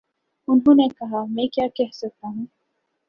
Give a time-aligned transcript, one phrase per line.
[0.47, 2.45] انہوں نے کہا: میں کیا کہہ سکتا ہوں۔